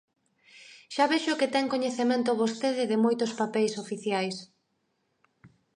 Xa 0.95 1.05
vexo 1.11 1.39
que 1.39 1.51
ten 1.53 1.65
coñecemento 1.73 2.39
vostede 2.41 2.83
de 2.91 2.97
moitos 3.05 3.31
papeis 3.39 3.73
oficiais. 3.83 4.37